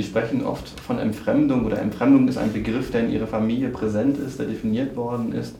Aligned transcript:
Sie 0.00 0.06
sprechen 0.06 0.46
oft 0.46 0.80
von 0.80 0.98
Entfremdung 0.98 1.66
oder 1.66 1.78
Entfremdung 1.78 2.26
ist 2.26 2.38
ein 2.38 2.54
Begriff, 2.54 2.90
der 2.90 3.02
in 3.02 3.12
Ihrer 3.12 3.26
Familie 3.26 3.68
präsent 3.68 4.16
ist, 4.16 4.38
der 4.38 4.46
definiert 4.46 4.96
worden 4.96 5.34
ist. 5.34 5.56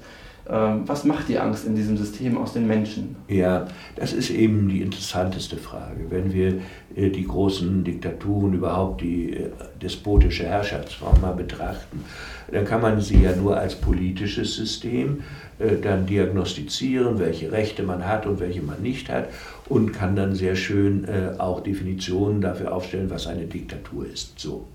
Ähm, 0.51 0.83
was 0.87 1.05
macht 1.05 1.29
die 1.29 1.39
Angst 1.39 1.65
in 1.65 1.77
diesem 1.77 1.97
System 1.97 2.37
aus 2.37 2.55
den 2.55 2.67
Menschen? 2.67 3.15
Ja, 3.29 3.69
das 3.95 4.13
ist 4.13 4.31
eben 4.31 4.69
die 4.69 4.83
interessanteste 4.83 5.57
Frage. 5.57 6.07
Wenn 6.11 6.33
wir 6.33 6.55
äh, 6.97 7.11
die 7.11 7.25
großen 7.25 7.85
Diktaturen, 7.85 8.55
überhaupt 8.55 9.01
die 9.01 9.35
äh, 9.35 9.51
despotische 9.81 10.45
Herrschaftsform 10.45 11.21
mal 11.21 11.35
betrachten, 11.35 12.05
dann 12.51 12.65
kann 12.65 12.81
man 12.81 13.01
sie 13.01 13.23
ja 13.23 13.37
nur 13.37 13.59
als 13.59 13.77
politisches 13.77 14.57
System 14.57 15.23
äh, 15.61 15.77
dann 15.81 16.07
diagnostizieren, 16.07 17.21
welche 17.21 17.53
Rechte 17.53 17.85
man 17.85 18.05
hat 18.05 18.27
und 18.27 18.41
welche 18.41 18.63
man 18.63 18.83
nicht 18.83 19.09
hat 19.09 19.29
und 19.69 19.93
kann 19.93 20.17
dann 20.17 20.35
sehr 20.35 20.57
schön 20.57 21.07
auch 21.39 21.61
Definitionen 21.61 22.41
dafür 22.41 22.75
aufstellen, 22.75 23.09
was 23.09 23.29
eine 23.29 23.45
Diktatur 23.45 24.05
ist. 24.05 24.37
So. 24.37 24.67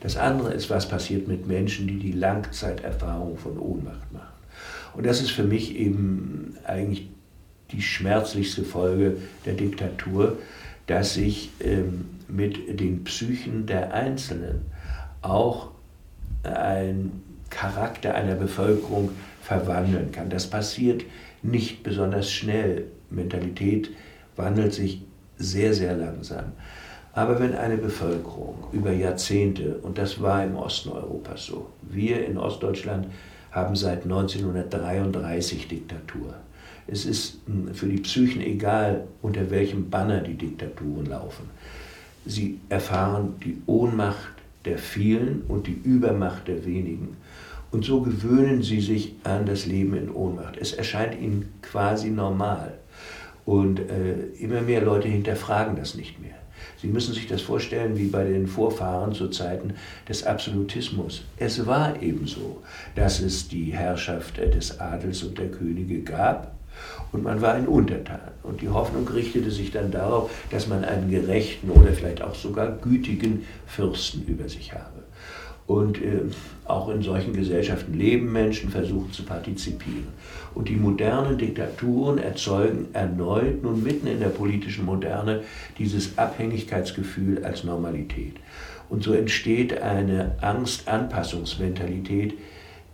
Das 0.00 0.16
andere 0.16 0.54
ist, 0.54 0.70
was 0.70 0.88
passiert 0.88 1.28
mit 1.28 1.46
Menschen, 1.46 1.86
die 1.86 1.98
die 1.98 2.12
Langzeiterfahrung 2.12 3.36
von 3.36 3.58
Ohnmacht 3.58 4.10
machen. 4.10 4.37
Und 4.94 5.06
das 5.06 5.20
ist 5.20 5.30
für 5.30 5.44
mich 5.44 5.76
eben 5.76 6.56
eigentlich 6.64 7.08
die 7.70 7.82
schmerzlichste 7.82 8.64
Folge 8.64 9.16
der 9.44 9.54
Diktatur, 9.54 10.38
dass 10.86 11.14
sich 11.14 11.50
ähm, 11.60 12.06
mit 12.28 12.80
den 12.80 13.04
Psychen 13.04 13.66
der 13.66 13.92
Einzelnen 13.92 14.62
auch 15.22 15.70
ein 16.42 17.22
Charakter 17.50 18.14
einer 18.14 18.34
Bevölkerung 18.34 19.10
verwandeln 19.42 20.12
kann. 20.12 20.30
Das 20.30 20.48
passiert 20.48 21.02
nicht 21.42 21.82
besonders 21.82 22.30
schnell. 22.30 22.86
Mentalität 23.10 23.90
wandelt 24.36 24.74
sich 24.74 25.02
sehr, 25.36 25.72
sehr 25.74 25.96
langsam. 25.96 26.52
Aber 27.12 27.40
wenn 27.40 27.54
eine 27.54 27.78
Bevölkerung 27.78 28.64
über 28.72 28.92
Jahrzehnte, 28.92 29.78
und 29.78 29.98
das 29.98 30.20
war 30.20 30.44
im 30.44 30.56
Osten 30.56 30.90
Europas 30.90 31.46
so, 31.46 31.70
wir 31.82 32.24
in 32.26 32.38
Ostdeutschland 32.38 33.06
haben 33.50 33.76
seit 33.76 34.04
1933 34.04 35.68
Diktatur. 35.68 36.34
Es 36.86 37.04
ist 37.04 37.38
hm, 37.46 37.74
für 37.74 37.86
die 37.86 37.98
Psychen 37.98 38.40
egal, 38.42 39.06
unter 39.22 39.50
welchem 39.50 39.90
Banner 39.90 40.20
die 40.20 40.34
Diktaturen 40.34 41.06
laufen. 41.06 41.50
Sie 42.24 42.60
erfahren 42.68 43.34
die 43.44 43.58
Ohnmacht 43.66 44.32
der 44.64 44.78
vielen 44.78 45.42
und 45.48 45.66
die 45.66 45.80
Übermacht 45.84 46.48
der 46.48 46.64
wenigen. 46.64 47.16
Und 47.70 47.84
so 47.84 48.00
gewöhnen 48.00 48.62
sie 48.62 48.80
sich 48.80 49.14
an 49.24 49.46
das 49.46 49.66
Leben 49.66 49.94
in 49.94 50.10
Ohnmacht. 50.10 50.56
Es 50.56 50.72
erscheint 50.72 51.20
ihnen 51.20 51.52
quasi 51.62 52.10
normal. 52.10 52.74
Und 53.44 53.80
äh, 53.80 54.24
immer 54.40 54.60
mehr 54.62 54.82
Leute 54.82 55.08
hinterfragen 55.08 55.76
das 55.76 55.94
nicht 55.94 56.20
mehr. 56.20 56.36
Sie 56.80 56.88
müssen 56.88 57.14
sich 57.14 57.26
das 57.26 57.42
vorstellen 57.42 57.96
wie 57.96 58.06
bei 58.08 58.24
den 58.24 58.46
Vorfahren 58.46 59.12
zu 59.12 59.28
Zeiten 59.28 59.74
des 60.08 60.24
Absolutismus. 60.24 61.24
Es 61.36 61.66
war 61.66 62.00
ebenso, 62.02 62.62
dass 62.94 63.20
es 63.20 63.48
die 63.48 63.72
Herrschaft 63.72 64.38
des 64.38 64.80
Adels 64.80 65.22
und 65.22 65.38
der 65.38 65.50
Könige 65.50 66.02
gab 66.02 66.58
und 67.12 67.22
man 67.24 67.40
war 67.40 67.54
ein 67.54 67.66
Untertan. 67.66 68.32
Und 68.42 68.60
die 68.60 68.68
Hoffnung 68.68 69.06
richtete 69.08 69.50
sich 69.50 69.70
dann 69.70 69.90
darauf, 69.90 70.30
dass 70.50 70.66
man 70.66 70.84
einen 70.84 71.10
gerechten 71.10 71.70
oder 71.70 71.92
vielleicht 71.92 72.22
auch 72.22 72.34
sogar 72.34 72.70
gütigen 72.70 73.44
Fürsten 73.66 74.24
über 74.26 74.48
sich 74.48 74.72
habe. 74.72 75.04
Und 75.68 76.00
äh, 76.02 76.22
auch 76.64 76.88
in 76.88 77.02
solchen 77.02 77.34
Gesellschaften 77.34 77.92
leben 77.92 78.32
Menschen, 78.32 78.70
versuchen 78.70 79.12
zu 79.12 79.22
partizipieren. 79.22 80.08
Und 80.54 80.70
die 80.70 80.76
modernen 80.76 81.36
Diktaturen 81.36 82.16
erzeugen 82.16 82.88
erneut, 82.94 83.62
nun 83.62 83.82
mitten 83.82 84.06
in 84.06 84.18
der 84.18 84.30
politischen 84.30 84.86
Moderne, 84.86 85.42
dieses 85.76 86.16
Abhängigkeitsgefühl 86.16 87.44
als 87.44 87.64
Normalität. 87.64 88.36
Und 88.88 89.04
so 89.04 89.12
entsteht 89.12 89.82
eine 89.82 90.36
Angst-Anpassungsmentalität, 90.40 92.32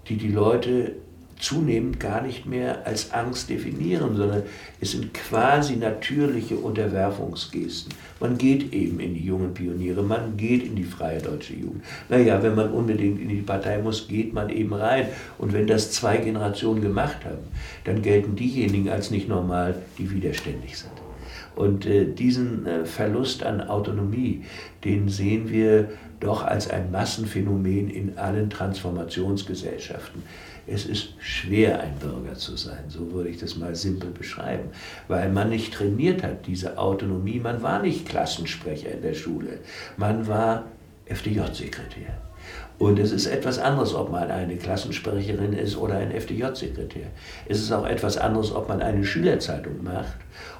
die 0.09 0.17
die 0.17 0.33
Leute 0.33 0.97
zunehmend 1.39 2.01
gar 2.01 2.23
nicht 2.23 2.47
mehr 2.47 2.87
als 2.87 3.13
Angst 3.13 3.51
definieren, 3.51 4.17
sondern 4.17 4.43
es 4.81 4.93
sind 4.93 5.13
quasi 5.15 5.77
natürliche 5.77 6.57
Unterwerfungsgesten. 6.57 7.93
Man 8.21 8.39
geht 8.39 8.73
eben 8.73 9.01
in 9.01 9.15
die 9.15 9.25
jungen 9.25 9.53
Pioniere, 9.53 10.03
man 10.03 10.37
geht 10.37 10.65
in 10.65 10.77
die 10.77 10.85
freie 10.85 11.21
deutsche 11.21 11.55
Jugend. 11.55 11.85
Naja, 12.09 12.43
wenn 12.43 12.55
man 12.55 12.71
unbedingt 12.71 13.21
in 13.21 13.29
die 13.29 13.43
Partei 13.43 13.79
muss, 13.79 14.09
geht 14.09 14.33
man 14.33 14.51
eben 14.51 14.73
rein. 14.73 15.09
Und 15.39 15.53
wenn 15.53 15.67
das 15.67 15.93
zwei 15.93 16.19
Generationen 16.19 16.81
gemacht 16.81 17.25
haben, 17.25 17.49
dann 17.85 18.03
gelten 18.03 18.37
diejenigen 18.37 18.89
als 18.89 19.11
nicht 19.11 19.29
normal, 19.29 19.75
die 19.99 20.11
widerständig 20.11 20.79
sind. 20.79 20.93
Und 21.57 21.87
äh, 21.87 22.05
diesen 22.05 22.67
äh, 22.67 22.85
Verlust 22.85 23.45
an 23.45 23.61
Autonomie, 23.61 24.45
den 24.85 25.09
sehen 25.09 25.51
wir 25.51 25.91
doch 26.19 26.43
als 26.43 26.69
ein 26.69 26.91
Massenphänomen 26.91 27.91
in 27.91 28.19
allen 28.19 28.51
Transformationsgesellschaften 28.51 30.23
es 30.67 30.87
ist 30.87 31.15
schwer, 31.19 31.81
ein 31.81 31.95
Bürger 31.99 32.35
zu 32.35 32.57
sein, 32.57 32.85
so 32.89 33.13
würde 33.13 33.29
ich 33.29 33.39
das 33.39 33.57
mal 33.57 33.75
simpel 33.75 34.11
beschreiben, 34.11 34.71
weil 35.09 35.31
man 35.31 35.51
nicht 35.51 35.75
trainiert 35.75 36.23
hat, 36.23 36.47
diese 36.47 36.79
Autonomie. 36.79 37.41
Man 37.41 37.63
war 37.63 37.83
nicht 37.83 38.09
Klassensprecher 38.09 38.93
in 38.93 39.03
der 39.03 39.15
Schule, 39.15 39.59
man 39.97 40.27
war 40.27 40.65
FDJ-Sekretär. 41.07 42.19
Und 42.79 42.99
es 42.99 43.13
ist 43.13 43.27
etwas 43.27 43.59
anderes, 43.59 43.95
ob 43.95 44.11
man 44.11 44.31
eine 44.31 44.57
Klassensprecherin 44.57 45.53
ist 45.53 45.77
oder 45.77 45.97
ein 45.97 46.11
FDJ-Sekretär. 46.11 47.07
Es 47.47 47.61
ist 47.61 47.73
auch 47.73 47.87
etwas 47.87 48.19
anderes, 48.19 48.53
ob 48.53 48.69
man 48.69 48.83
eine 48.83 49.05
Schülerzeitung 49.05 49.83
macht 49.83 50.17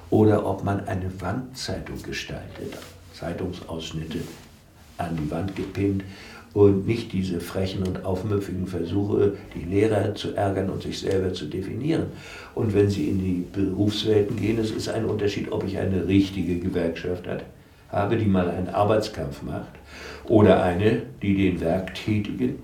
oder 0.09 0.45
ob 0.45 0.63
man 0.63 0.87
eine 0.87 1.09
Wandzeitung 1.19 2.01
gestaltet, 2.01 2.77
Zeitungsausschnitte 3.13 4.19
an 4.97 5.17
die 5.17 5.29
Wand 5.31 5.55
gepinnt 5.55 6.03
und 6.53 6.87
nicht 6.87 7.11
diese 7.11 7.41
frechen 7.41 7.83
und 7.83 8.05
aufmüpfigen 8.05 8.65
Versuche, 8.65 9.33
die 9.53 9.65
Lehrer 9.69 10.15
zu 10.15 10.33
ärgern 10.35 10.69
und 10.69 10.83
sich 10.83 10.99
selber 10.99 11.33
zu 11.33 11.45
definieren. 11.45 12.05
Und 12.55 12.73
wenn 12.73 12.89
sie 12.89 13.09
in 13.09 13.19
die 13.19 13.45
Berufswelten 13.51 14.37
gehen, 14.37 14.57
es 14.57 14.71
ist 14.71 14.87
ein 14.87 15.05
Unterschied, 15.05 15.51
ob 15.51 15.65
ich 15.65 15.77
eine 15.77 16.07
richtige 16.07 16.57
Gewerkschaft 16.59 17.25
habe, 17.89 18.15
die 18.15 18.25
mal 18.25 18.49
einen 18.49 18.69
Arbeitskampf 18.69 19.41
macht, 19.41 19.73
oder 20.27 20.63
eine, 20.63 21.03
die 21.21 21.35
den 21.35 21.59
Werktätigen 21.59 22.59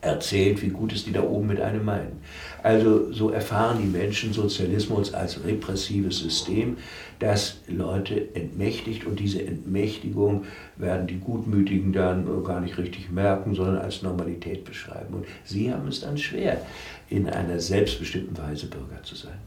erzählt, 0.00 0.62
wie 0.62 0.68
gut 0.68 0.92
es 0.92 1.04
die 1.04 1.12
da 1.12 1.22
oben 1.22 1.48
mit 1.48 1.60
einem 1.60 1.84
meinen. 1.84 2.20
Also 2.62 3.12
so 3.12 3.30
erfahren 3.30 3.78
die 3.80 3.86
Menschen 3.88 4.32
Sozialismus 4.32 5.12
als 5.14 5.44
repressives 5.44 6.18
System, 6.18 6.76
das 7.18 7.58
Leute 7.68 8.34
entmächtigt 8.34 9.04
und 9.06 9.20
diese 9.20 9.42
Entmächtigung 9.42 10.44
werden 10.76 11.06
die 11.06 11.18
Gutmütigen 11.18 11.92
dann 11.92 12.44
gar 12.44 12.60
nicht 12.60 12.78
richtig 12.78 13.10
merken, 13.10 13.54
sondern 13.54 13.78
als 13.78 14.02
Normalität 14.02 14.64
beschreiben. 14.64 15.14
Und 15.14 15.26
sie 15.44 15.72
haben 15.72 15.88
es 15.88 16.00
dann 16.00 16.16
schwer, 16.16 16.60
in 17.08 17.28
einer 17.28 17.60
selbstbestimmten 17.60 18.36
Weise 18.38 18.66
Bürger 18.66 19.02
zu 19.02 19.14
sein. 19.14 19.38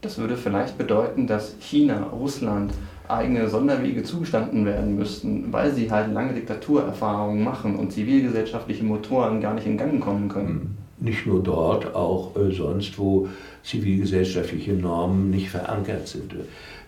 Das 0.00 0.18
würde 0.18 0.36
vielleicht 0.36 0.78
bedeuten, 0.78 1.26
dass 1.26 1.56
China, 1.60 2.04
Russland 2.04 2.72
eigene 3.08 3.48
Sonderwege 3.48 4.02
zugestanden 4.02 4.64
werden 4.64 4.96
müssten, 4.96 5.52
weil 5.52 5.72
sie 5.72 5.90
halt 5.90 6.12
lange 6.12 6.34
Diktaturerfahrungen 6.34 7.42
machen 7.42 7.76
und 7.76 7.92
zivilgesellschaftliche 7.92 8.84
Motoren 8.84 9.40
gar 9.40 9.54
nicht 9.54 9.66
in 9.66 9.76
Gang 9.76 10.00
kommen 10.00 10.28
können. 10.28 10.76
Nicht 10.98 11.26
nur 11.26 11.42
dort, 11.42 11.94
auch 11.94 12.34
äh, 12.36 12.50
sonst, 12.52 12.98
wo 12.98 13.28
zivilgesellschaftliche 13.62 14.72
Normen 14.72 15.30
nicht 15.30 15.50
verankert 15.50 16.08
sind. 16.08 16.34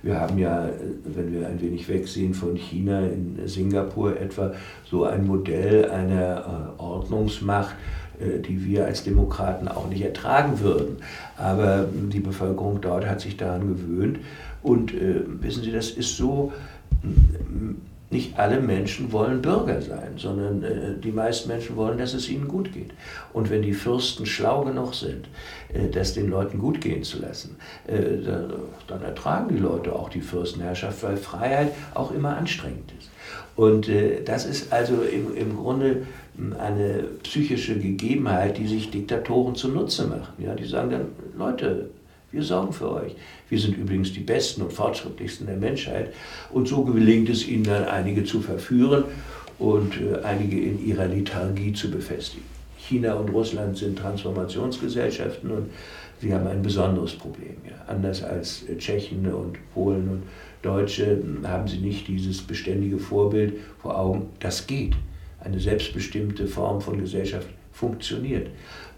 Wir 0.03 0.21
haben 0.21 0.39
ja, 0.39 0.67
äh, 0.67 0.73
wenn 1.05 1.33
wir 1.33 1.47
ein 1.47 1.61
wenig 1.61 1.89
wegsehen 1.89 2.33
von 2.33 2.56
China, 2.56 3.00
in 3.00 3.39
Singapur 3.47 4.19
etwa 4.19 4.53
so 4.91 5.05
ein 5.05 5.27
Modell 5.27 5.91
einer 5.91 6.75
äh, 6.79 6.81
Ordnungsmacht, 6.81 7.75
die 8.21 8.65
wir 8.65 8.87
als 8.87 9.05
Demokraten 9.05 9.69
auch 9.69 9.89
nicht 9.89 10.03
ertragen 10.03 10.61
würden. 10.61 10.97
Aber 11.37 11.87
die 11.93 12.21
Bevölkerung 12.21 12.81
dort 12.81 13.06
hat 13.06 13.21
sich 13.21 13.37
daran 13.37 13.69
gewöhnt. 13.69 14.19
Und 14.62 14.93
äh, 14.93 15.23
wissen 15.41 15.62
Sie, 15.62 15.73
das 15.73 15.91
ist 15.91 16.17
so, 16.17 16.53
nicht 18.11 18.39
alle 18.39 18.61
Menschen 18.61 19.13
wollen 19.13 19.43
Bürger 19.43 19.83
sein, 19.83 20.15
sondern 20.17 20.63
äh, 20.63 20.94
die 21.03 21.12
meisten 21.12 21.49
Menschen 21.49 21.77
wollen, 21.77 21.99
dass 21.99 22.15
es 22.15 22.29
ihnen 22.29 22.49
gut 22.49 22.73
geht. 22.73 22.93
Und 23.32 23.50
wenn 23.50 23.62
die 23.62 23.75
Fürsten 23.75 24.25
schlau 24.25 24.65
genug 24.65 24.94
sind, 24.94 25.29
äh, 25.75 25.88
das 25.91 26.15
den 26.15 26.29
Leuten 26.29 26.59
gut 26.59 26.81
gehen 26.81 27.03
zu 27.03 27.21
lassen, 27.21 27.56
äh, 27.87 28.23
dann, 28.87 29.03
ertragen 29.03 29.55
die 29.55 29.61
Leute 29.61 29.94
auch 29.94 30.09
die 30.09 30.23
Fürstenherrschaft, 30.23 31.03
weil 31.03 31.17
Freiheit 31.17 31.73
auch 31.94 32.11
immer 32.11 32.37
anstrengend 32.37 32.93
ist. 32.99 33.11
Und 33.56 33.88
äh, 33.88 34.23
das 34.25 34.47
ist 34.47 34.73
also 34.73 35.03
im, 35.03 35.37
im 35.37 35.56
Grunde 35.56 36.06
eine 36.59 37.03
psychische 37.25 37.79
Gegebenheit, 37.79 38.59
die 38.59 38.69
sich 38.69 38.91
Diktatoren 38.91 39.55
zunutze 39.55 40.06
machen. 40.06 40.32
Ja, 40.38 40.55
die 40.55 40.67
sagen 40.67 40.91
dann, 40.91 41.06
Leute, 41.37 41.91
wir 42.31 42.43
sorgen 42.43 42.73
für 42.73 42.93
euch. 42.93 43.15
Wir 43.49 43.59
sind 43.59 43.77
übrigens 43.77 44.13
die 44.13 44.21
Besten 44.21 44.63
und 44.63 44.73
Fortschrittlichsten 44.73 45.47
der 45.47 45.57
Menschheit. 45.57 46.13
Und 46.51 46.69
so 46.69 46.85
gelingt 46.85 47.29
es 47.29 47.47
ihnen 47.49 47.65
dann, 47.65 47.85
einige 47.85 48.25
zu 48.25 48.41
verführen 48.41 49.05
und 49.59 49.95
äh, 50.01 50.23
einige 50.23 50.61
in 50.61 50.87
ihrer 50.87 51.07
Lethargie 51.07 51.73
zu 51.73 51.91
befestigen. 51.91 52.45
China 52.77 53.15
und 53.15 53.31
Russland 53.31 53.77
sind 53.77 53.99
Transformationsgesellschaften 53.99 55.51
und 55.51 55.71
sie 56.21 56.33
haben 56.33 56.47
ein 56.47 56.63
besonderes 56.63 57.15
Problem. 57.15 57.57
Ja. 57.65 57.77
Anders 57.87 58.23
als 58.23 58.69
äh, 58.69 58.77
Tschechien 58.77 59.33
und 59.33 59.59
Polen 59.73 60.09
und 60.09 60.23
Deutsche 60.63 61.23
haben 61.45 61.69
sie 61.69 61.79
nicht 61.79 62.09
dieses 62.09 62.43
beständige 62.43 62.99
Vorbild 62.99 63.55
vor 63.81 63.99
Augen, 63.99 64.27
das 64.41 64.67
geht. 64.67 64.95
Eine 65.41 65.61
selbstbestimmte 65.61 66.47
Form 66.47 66.81
von 66.81 66.99
Gesellschaft 66.99 67.49
funktioniert, 67.79 68.49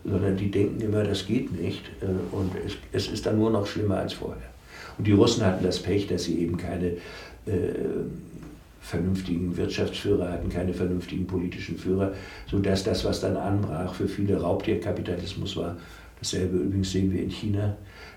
sondern 0.05 0.37
die 0.37 0.51
denken 0.51 0.81
immer, 0.81 1.05
das 1.05 1.27
geht 1.27 1.53
nicht 1.53 1.85
äh, 2.01 2.07
und 2.35 2.53
es, 2.67 2.77
es 2.93 3.13
ist 3.13 3.27
dann 3.27 3.39
nur 3.39 3.51
noch 3.51 3.67
schlimmer 3.67 3.99
als 3.99 4.15
vorher. 4.15 4.51
Und 4.97 5.07
die 5.07 5.13
Russen 5.13 5.45
hatten 5.45 5.65
das 5.65 5.79
Pech, 5.79 6.07
dass 6.07 6.25
sie 6.25 6.39
eben 6.41 6.57
keine 6.57 6.89
äh, 7.47 7.75
vernünftigen 8.81 9.57
Wirtschaftsführer 9.57 10.33
hatten, 10.33 10.49
keine 10.49 10.73
vernünftigen 10.73 11.27
politischen 11.27 11.77
Führer, 11.77 12.13
sodass 12.51 12.83
das, 12.83 13.05
was 13.05 13.21
dann 13.21 13.37
anbrach, 13.37 13.95
für 13.95 14.09
viele 14.09 14.41
Raubtierkapitalismus 14.41 15.57
war. 15.57 15.77
Dasselbe 16.21 16.59
übrigens 16.59 16.93
sehen 16.93 17.13
wir 17.13 17.23
in 17.23 17.31
China. 17.31 17.77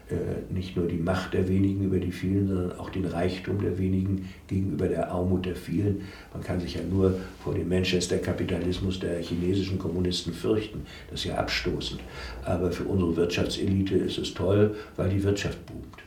Äh, 0.09 0.53
nicht 0.53 0.75
nur 0.75 0.87
die 0.87 0.97
Macht 0.97 1.33
der 1.33 1.47
wenigen 1.47 1.85
über 1.85 1.97
die 1.97 2.11
vielen, 2.11 2.47
sondern 2.47 2.77
auch 2.77 2.89
den 2.89 3.05
Reichtum 3.05 3.61
der 3.61 3.77
wenigen 3.77 4.29
gegenüber 4.47 4.87
der 4.87 5.09
Armut 5.09 5.45
der 5.45 5.55
vielen. 5.55 6.01
Man 6.33 6.43
kann 6.43 6.59
sich 6.59 6.75
ja 6.75 6.81
nur 6.83 7.17
vor 7.41 7.53
dem 7.53 7.69
Manchester-Kapitalismus 7.69 8.99
der 8.99 9.21
chinesischen 9.21 9.79
Kommunisten 9.79 10.33
fürchten. 10.33 10.85
Das 11.09 11.21
ist 11.21 11.25
ja 11.25 11.35
abstoßend. 11.35 12.01
Aber 12.43 12.71
für 12.71 12.83
unsere 12.83 13.15
Wirtschaftselite 13.15 13.95
ist 13.95 14.17
es 14.17 14.33
toll, 14.33 14.75
weil 14.97 15.09
die 15.09 15.23
Wirtschaft 15.23 15.65
boomt. 15.65 16.03